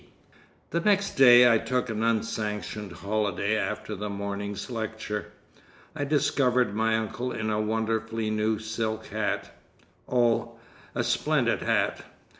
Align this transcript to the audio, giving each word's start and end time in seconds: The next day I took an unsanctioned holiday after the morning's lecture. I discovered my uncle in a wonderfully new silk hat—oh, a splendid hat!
The 0.71 0.79
next 0.79 1.13
day 1.15 1.47
I 1.47 1.59
took 1.59 1.87
an 1.91 2.01
unsanctioned 2.01 2.91
holiday 2.91 3.55
after 3.55 3.93
the 3.93 4.09
morning's 4.09 4.71
lecture. 4.71 5.31
I 5.95 6.05
discovered 6.05 6.73
my 6.73 6.97
uncle 6.97 7.31
in 7.31 7.51
a 7.51 7.61
wonderfully 7.61 8.31
new 8.31 8.57
silk 8.57 9.05
hat—oh, 9.05 10.57
a 10.95 11.03
splendid 11.03 11.61
hat! 11.61 12.03